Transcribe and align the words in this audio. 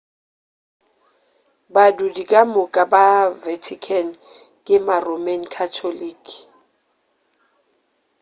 badudi 1.73 2.23
ka 2.31 2.41
moka 2.53 2.81
ba 2.93 3.05
vatican 3.43 4.07
ke 4.65 4.75
ma-roman 4.87 5.41
catholic 5.55 6.23